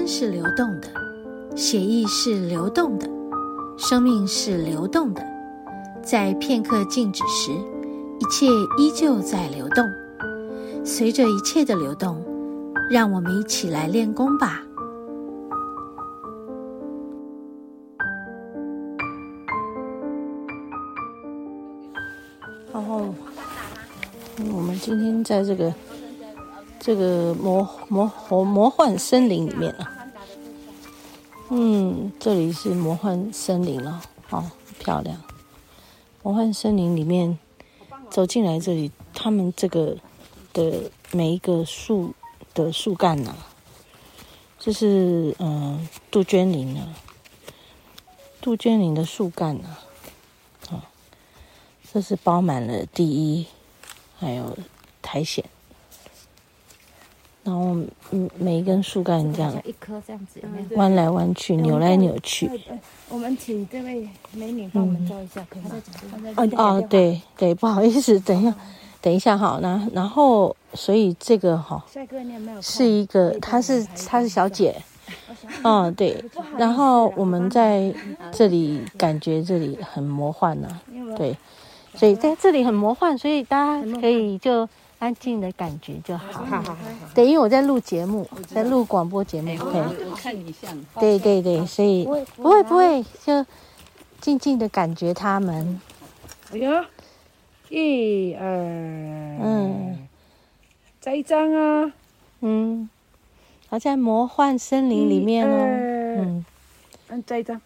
[0.00, 0.88] 间是流动的，
[1.54, 3.06] 血液是流动的，
[3.76, 5.22] 生命是流动的。
[6.02, 7.52] 在片刻静止时，
[8.18, 8.46] 一切
[8.78, 9.86] 依旧在流动。
[10.82, 12.24] 随着一切的流动，
[12.88, 14.62] 让我们一起来练功吧。
[22.72, 23.14] 然后，
[24.50, 25.70] 我们今天在这个。
[26.82, 30.08] 这个魔魔魔魔幻森林里面啊，
[31.50, 34.00] 嗯，这里是魔幻森林了，
[34.30, 35.22] 哦，漂亮。
[36.22, 37.38] 魔幻森林里面
[38.10, 39.98] 走进来这里，他们这个
[40.54, 42.14] 的每一个树
[42.54, 43.36] 的树干呐、
[44.58, 46.94] 这是嗯、杜鹃林啊，
[48.40, 49.76] 杜鹃林的树干呐，
[50.70, 50.88] 啊、
[51.92, 53.46] 这是包满了地衣，
[54.18, 54.56] 还有
[55.02, 55.44] 苔藓。
[57.50, 57.76] 然后，
[58.12, 60.40] 嗯，每一根树干这样，一颗这样子，
[60.76, 62.48] 弯来弯去，扭来扭去。
[63.08, 66.32] 我们请这位美女帮我们照一下，可以吗？
[66.36, 68.54] 哦哦，对对，不好意思，等一下，
[69.02, 69.58] 等一下哈。
[69.60, 72.62] 那然后，所以这个哈，帅哥你有没有？
[72.62, 74.80] 是一个，她是她是小姐，
[75.64, 76.24] 嗯，对。
[76.56, 77.92] 然后我们在
[78.30, 80.68] 这里感觉这里很魔幻呐，
[81.16, 81.36] 对，
[81.96, 84.68] 所以在这里很魔幻，所以大家可以就。
[85.00, 86.44] 安静的感觉就好。
[86.44, 86.76] 好好好。
[87.14, 89.48] 对，因为我在录节目，在录广播节目。
[89.72, 90.78] 对，我看你像。
[91.00, 93.46] 对对对，所以不会不会，不会，就
[94.20, 95.80] 静静的感觉他们。
[96.52, 96.84] 哎呀，
[97.70, 100.06] 一二，嗯，
[101.00, 101.92] 再一张啊，
[102.40, 102.90] 嗯，
[103.68, 105.56] 好在魔幻森林里面哦，
[106.18, 106.44] 嗯，
[107.08, 107.58] 嗯，再一张，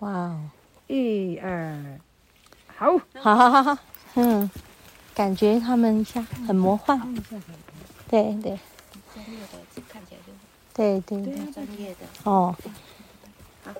[0.00, 0.40] 哇哦，
[0.86, 1.98] 一二，
[2.76, 3.78] 好，好好好好，
[4.16, 4.50] 嗯。
[5.14, 6.98] 感觉他们一下很魔幻，
[8.08, 8.58] 对对，
[9.14, 10.32] 专业的看起来就
[10.74, 12.54] 对对对，专业的哦。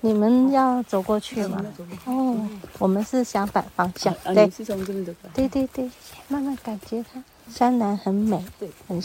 [0.00, 1.65] 你们要走过去吗？
[2.04, 2.48] 哦，
[2.78, 5.12] 我们是相反方向，对，是从这边走。
[5.34, 5.91] 对对对，
[6.28, 8.44] 慢慢感觉它山南很美，
[8.87, 9.03] 很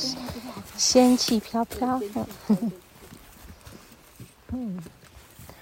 [0.75, 1.99] 仙气飘飘。
[4.49, 4.79] 嗯，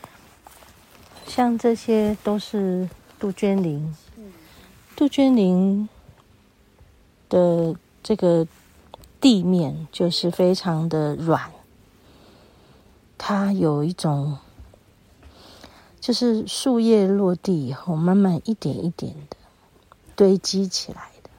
[1.28, 3.96] 像这些都是杜鹃林，
[4.98, 5.88] 杜鹃林。
[7.30, 8.48] 的这个
[9.20, 11.52] 地面就是非常的软，
[13.18, 14.38] 它有一种，
[16.00, 19.38] 就是树叶落地以后，慢慢一点一点的
[20.16, 21.30] 堆积起来的，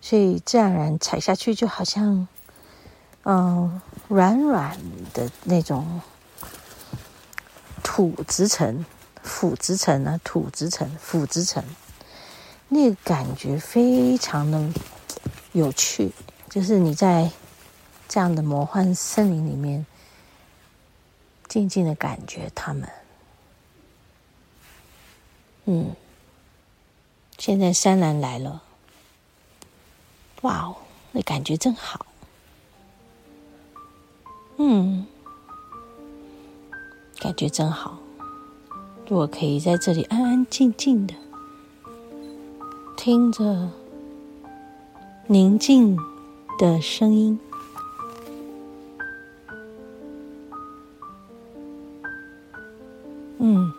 [0.00, 2.28] 所以自然而然踩下去就好像，
[3.24, 4.78] 嗯，软软
[5.14, 6.00] 的那种
[7.82, 8.84] 土质层、
[9.22, 11.64] 腐质层啊，土质层、腐质层。
[12.72, 14.72] 那个感觉非常的
[15.52, 16.12] 有趣，
[16.48, 17.28] 就是你在
[18.08, 19.84] 这样的魔幻森林里面，
[21.48, 22.88] 静静的感觉他们。
[25.64, 25.96] 嗯，
[27.38, 28.62] 现在山岚来了，
[30.42, 30.76] 哇哦，
[31.10, 32.06] 那感觉真好。
[34.58, 35.04] 嗯，
[37.18, 37.98] 感觉真好，
[39.08, 41.14] 如果可以在这里安安静静的。
[43.02, 43.66] 听着
[45.26, 45.96] 宁静
[46.58, 47.40] 的声音，
[53.38, 53.72] 嗯，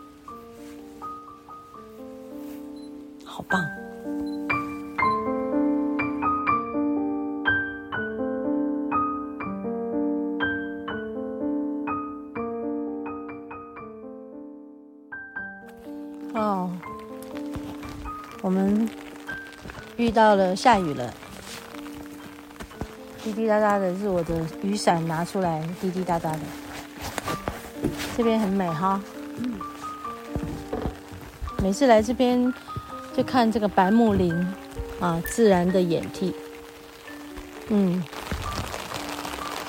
[20.12, 21.12] 到了，下雨了，
[23.24, 26.40] 滴滴答答的，是我的雨伞拿出来，滴滴答答的。
[28.16, 29.00] 这边很美哈，
[29.38, 29.58] 嗯，
[31.62, 32.52] 每次来这边
[33.16, 34.34] 就看这个白木林
[35.00, 36.34] 啊，自然的掩替，
[37.68, 38.04] 嗯，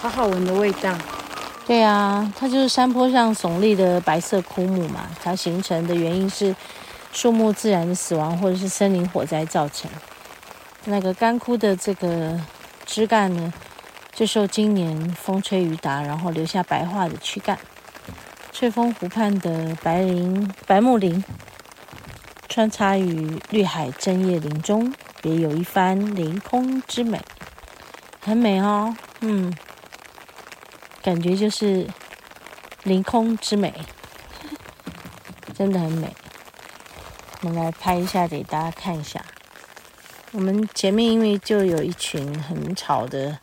[0.02, 0.94] 好好闻的味道。
[1.66, 6.54] 对啊，它就是山坡上耸立的白色枯木嘛，它形成的原因是
[7.14, 9.90] 树木自然的死亡或者是森林火灾造成。
[10.86, 12.40] 那个干枯的这个
[12.86, 13.54] 枝干呢，
[14.14, 17.58] 就受今年风吹雨打，然后留下白化的躯干。
[18.52, 21.24] 翠峰湖畔的白林、白木林，
[22.50, 27.20] 穿插于绿海针叶林中，别有一番凌空之美，
[28.22, 28.96] 很美哦。
[29.22, 29.52] 嗯，
[31.02, 31.88] 感觉就是
[32.84, 33.74] 凌空之美，
[35.58, 36.14] 真的很美。
[37.42, 39.24] 我们来拍一下给大家看一下。
[40.34, 43.40] 我们前面因为就有一群很吵的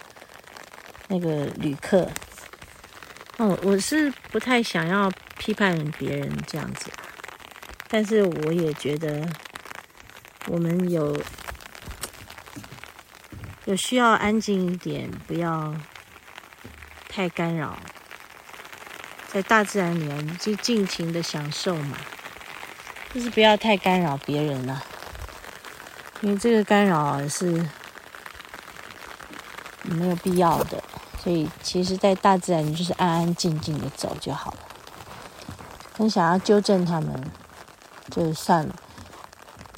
[1.08, 2.10] 那个旅客，
[3.38, 6.90] 哦，我是不太想要批判别人这样子，
[7.88, 9.26] 但是我也觉得
[10.46, 11.16] 我们有。
[13.66, 15.72] 有需要安静一点，不要
[17.08, 17.78] 太干扰，
[19.28, 21.96] 在大自然里面就尽情的享受嘛，
[23.14, 24.82] 就是不要太干扰别人了，
[26.20, 27.69] 因为这个干扰是
[29.82, 30.82] 没有必要的。
[31.22, 34.58] 所以，其实，在大自然，就是安安静静的走就好了。
[35.93, 37.31] 很想要纠正他们，
[38.11, 38.75] 就算了。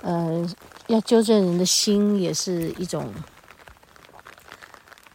[0.02, 0.54] 呃，
[0.86, 3.12] 要纠正人的心，也是一种。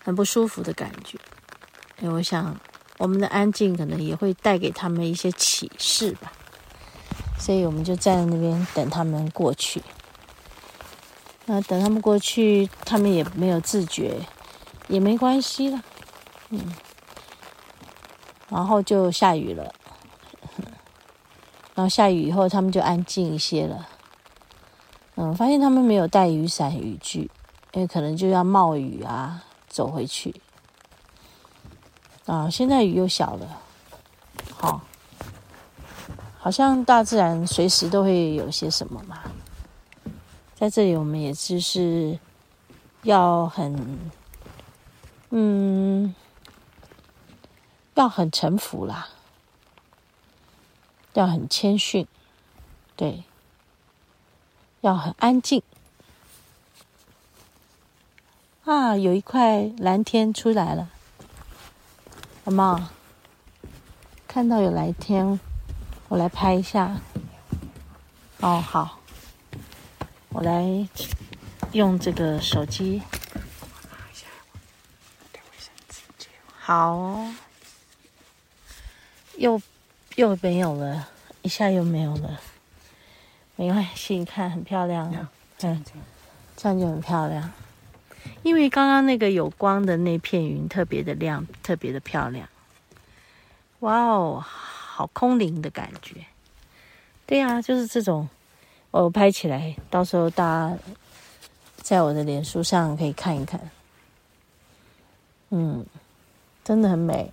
[0.03, 1.19] 很不舒服的感觉，
[1.99, 2.57] 因为我想
[2.97, 6.31] 我们的安静可能也会带给他们一些启示吧，
[7.37, 9.83] 所以我们就站在那边等他们过去。
[11.47, 14.21] 那等他们过去，他们也没有自觉，
[14.87, 15.83] 也没关系了。
[16.49, 16.75] 嗯，
[18.49, 19.73] 然后就下雨了，
[21.73, 23.89] 然后下雨以后，他们就安静一些了。
[25.15, 27.31] 嗯，发现他们没有带雨伞、雨具，
[27.73, 29.43] 因为可能就要冒雨啊。
[29.69, 30.33] 走回去
[32.25, 32.49] 啊！
[32.49, 33.61] 现在雨又小了，
[34.55, 34.81] 好，
[36.39, 39.19] 好像大自然随时都会有些什么嘛。
[40.59, 42.17] 在这里，我们也就是
[43.03, 44.09] 要很，
[45.29, 46.15] 嗯，
[47.93, 49.09] 要很臣服啦，
[51.13, 52.07] 要很谦逊，
[52.95, 53.23] 对，
[54.81, 55.61] 要很安静。
[58.65, 60.89] 啊，有一块蓝天出来了，
[62.43, 62.89] 好吗？
[64.27, 65.39] 看到有蓝天，
[66.09, 66.99] 我来拍一下。
[68.39, 68.96] 哦，好，
[70.37, 70.87] 我来
[71.71, 73.01] 用这个手机。
[76.59, 77.25] 好，
[79.37, 79.59] 又
[80.15, 81.09] 又没有了，
[81.41, 82.39] 一下又没有了，
[83.55, 85.11] 没关系，你看很漂亮，
[85.61, 85.83] 嗯，
[86.55, 87.51] 这样就很漂亮。
[88.43, 92.47] 因为刚刚那个有光的那片云特别的亮，特别的漂亮。
[93.79, 96.27] 哇哦，好空灵的感觉。
[97.25, 98.29] 对呀，就是这种，
[98.91, 100.77] 我拍起来，到时候大家
[101.77, 103.59] 在我的脸书上可以看一看。
[105.49, 105.85] 嗯，
[106.63, 107.31] 真的很美。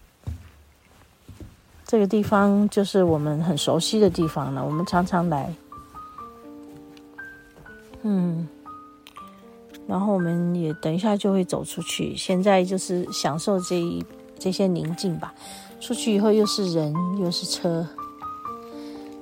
[1.86, 5.54] 这个地方就是我们很熟悉的地方了，我们常常来。
[8.02, 8.46] 嗯。
[9.86, 14.02] 然后我们也等一下就会走出去，现在就是享受这一
[14.38, 15.34] 这些宁静吧。
[15.78, 17.86] 出去以后又是人又是车，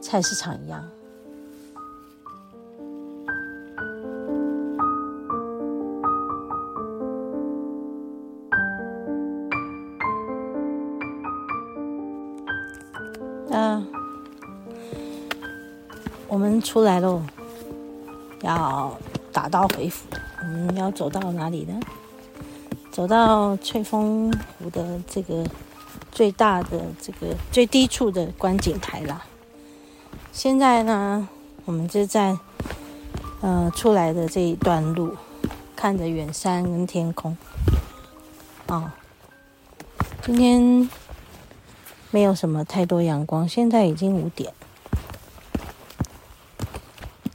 [0.00, 0.88] 菜市场一样。
[13.52, 13.82] 啊，
[16.26, 17.22] 我们出来喽，
[18.40, 18.96] 要
[19.30, 20.06] 打道回府。
[20.40, 21.78] 我们要走到哪里呢？
[22.90, 25.46] 走到翠峰湖的这个
[26.10, 29.22] 最大的这个最低处的观景台啦。
[30.32, 31.28] 现在呢，
[31.66, 32.36] 我们就在
[33.42, 35.14] 呃出来的这一段路，
[35.76, 37.36] 看着远山跟天空。
[38.68, 38.90] 哦，
[40.22, 40.88] 今天
[42.12, 44.54] 没有什么太多阳光，现在已经五点。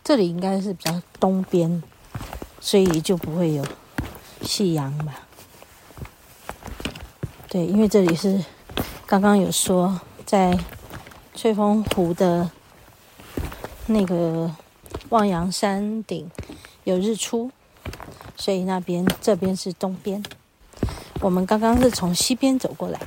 [0.02, 1.84] 这里应该是比较东边。
[2.60, 3.64] 所以就不会有
[4.42, 5.22] 夕阳吧？
[7.48, 8.44] 对，因为这里是
[9.06, 10.58] 刚刚有说在
[11.34, 12.50] 翠峰湖的
[13.86, 14.54] 那个
[15.10, 16.30] 望洋山顶
[16.84, 17.52] 有日出，
[18.36, 20.22] 所以那边这边是东边。
[21.22, 23.00] 我们刚刚是从西边走过来，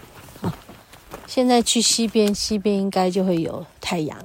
[1.31, 4.19] 现在去西边，西边应该就会有太阳，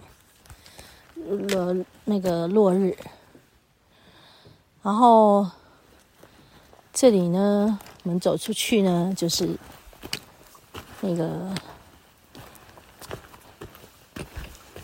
[1.14, 2.98] 落那个落日。
[4.82, 5.48] 然后
[6.92, 9.48] 这里呢，我们走出去呢，就是
[11.02, 11.54] 那个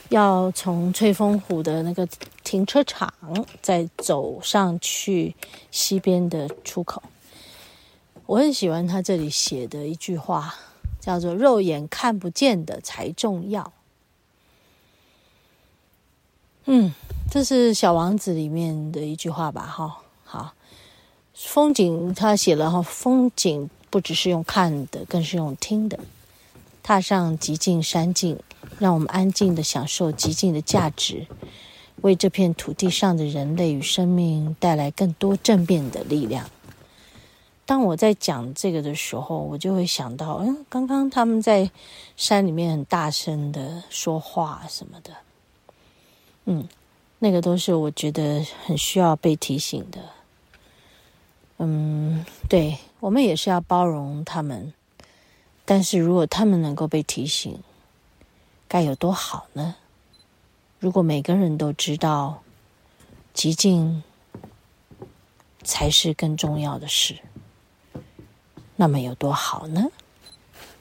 [0.10, 2.08] 要从翠峰湖的那个
[2.44, 3.12] 停车场
[3.64, 5.36] 再走上去
[5.72, 7.02] 西边的出口。
[8.28, 10.54] 我很喜欢他这里写的一句话，
[11.02, 13.74] 叫做“肉眼看不见的才重要”。
[16.64, 16.94] 嗯。
[17.34, 19.62] 这是《小王子》里面的一句话吧？
[19.62, 20.54] 哈，好，
[21.34, 25.98] 风景他写了哈，风景不只是用看的，更是用听的。
[26.84, 28.38] 踏上极尽山径，
[28.80, 31.26] 让我们安静的享受极尽的价值，
[32.02, 36.50] 为这片土地上的人类与生命带来更多正面的力量。
[37.72, 41.72] 当我在讲这个的时候，我就会想到，嗯，刚刚他们在
[42.18, 45.14] 山里面很大声的说话什么的，
[46.44, 46.68] 嗯，
[47.20, 50.02] 那个都是我觉得很需要被提醒的。
[51.60, 54.74] 嗯，对，我们也是要包容他们，
[55.64, 57.58] 但是如果他们能够被提醒，
[58.68, 59.76] 该有多好呢？
[60.78, 62.44] 如果每个人都知道，
[63.34, 64.04] 寂静
[65.64, 67.18] 才是更重要的事。
[68.82, 69.84] 那么有多好呢？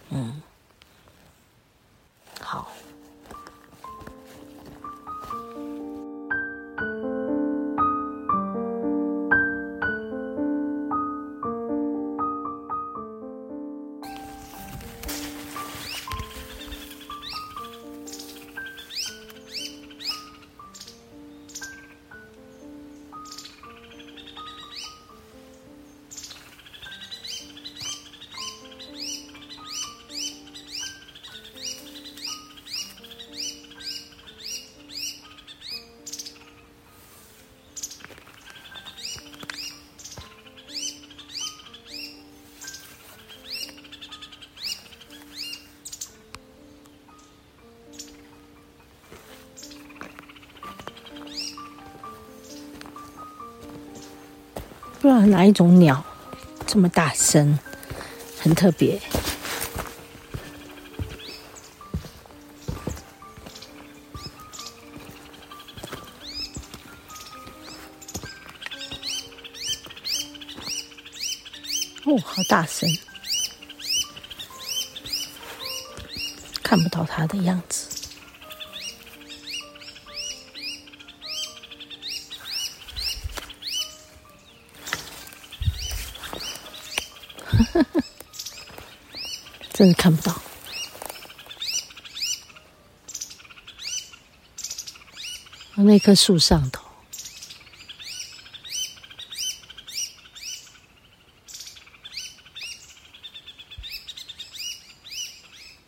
[0.08, 0.40] 嗯，
[55.10, 56.04] 知道哪一种鸟
[56.68, 57.58] 这么大声，
[58.40, 59.02] 很特别。
[72.04, 72.88] 哦，好大声，
[76.62, 77.89] 看不到它的样子。
[89.80, 90.42] 真的看不到。
[95.76, 96.84] 那棵树上头，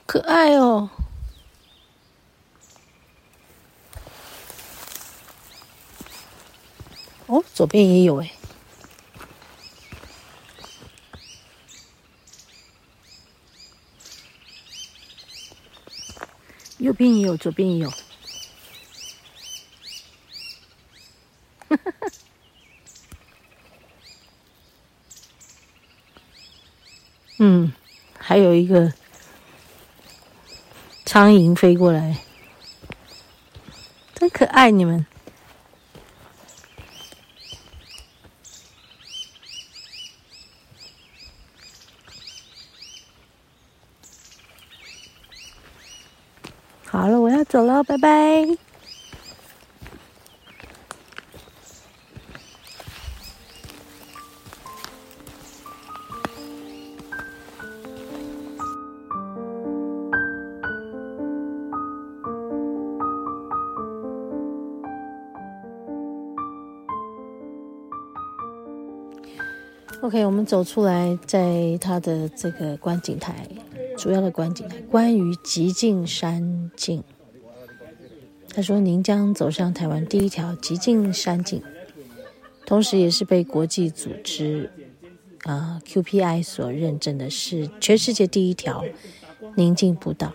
[0.06, 0.88] 可爱哦！
[7.26, 8.41] 哦，左边也有哎。
[16.82, 17.92] 右边也有，左边也有。
[27.38, 27.72] 嗯，
[28.18, 28.92] 还有一个
[31.04, 32.18] 苍蝇飞过来，
[34.14, 35.06] 真可爱，你们。
[46.92, 48.46] 好了，我要走了，拜拜。
[70.02, 73.48] OK，我们走出来，在他的这个观景台。
[73.96, 77.02] 主要的观景台，关于极境山径。
[78.54, 81.62] 他说：“您将走上台湾第一条极境山径，
[82.66, 84.70] 同时也是被国际组织
[85.44, 88.84] 啊、QPI 所认证的，是全世界第一条
[89.56, 90.34] 宁静步道。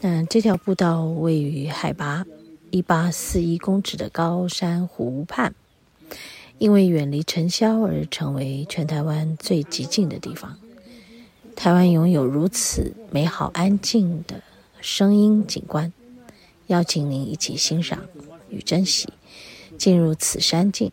[0.00, 2.24] 那这条步道位于海拔
[2.70, 5.54] 一八四一公尺的高山湖畔，
[6.58, 10.56] 因为远离尘嚣而成为全台湾最极静的地方。”
[11.56, 14.42] 台湾拥有如此美好安静的
[14.80, 15.92] 声音景观，
[16.66, 17.98] 邀请您一起欣赏
[18.50, 19.08] 与珍惜。
[19.78, 20.92] 进入此山境，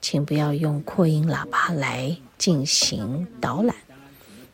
[0.00, 3.74] 请不要用扩音喇叭来进行导览，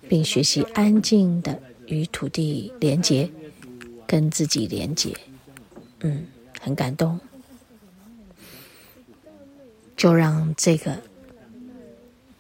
[0.09, 3.31] 并学习安静的与土地连接，
[4.07, 5.14] 跟自己连接。
[6.00, 6.26] 嗯，
[6.59, 7.21] 很感动。
[9.97, 10.97] 就让这个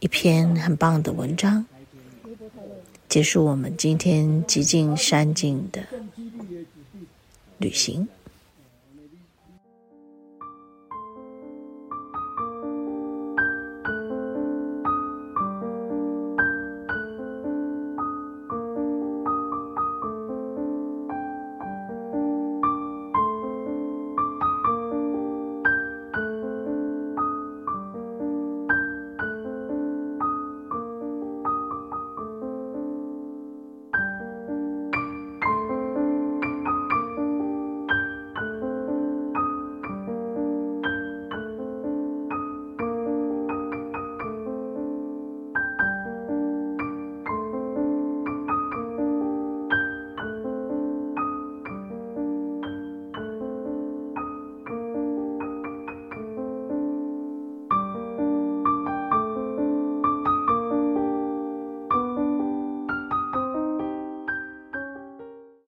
[0.00, 1.64] 一篇很棒的文章。
[3.10, 5.84] 结束我们今天极尽山境的
[7.58, 8.06] 旅行。